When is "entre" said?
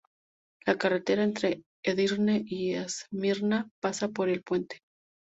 1.23-1.61